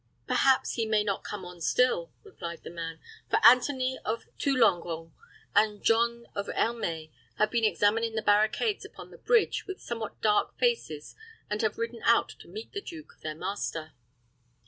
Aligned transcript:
"Perhaps 0.25 0.73
he 0.73 0.87
may 0.87 1.03
not 1.03 1.23
come 1.23 1.45
on 1.45 1.61
still," 1.61 2.11
replied 2.23 2.63
the 2.63 2.71
man; 2.71 2.99
"for 3.29 3.37
Anthony 3.45 3.99
of 4.03 4.25
Thoulongeon 4.39 5.11
and 5.53 5.83
John 5.83 6.25
of 6.33 6.47
Ermay 6.55 7.11
have 7.35 7.51
been 7.51 7.63
examining 7.63 8.15
the 8.15 8.23
barricades 8.23 8.83
upon 8.83 9.11
the 9.11 9.19
bridge 9.19 9.67
with 9.67 9.79
somewhat 9.79 10.19
dark 10.19 10.57
faces, 10.57 11.13
and 11.51 11.61
have 11.61 11.77
ridden 11.77 12.01
out 12.03 12.29
to 12.39 12.47
meet 12.47 12.71
the 12.73 12.81
duke, 12.81 13.19
their 13.21 13.35
master." 13.35 13.93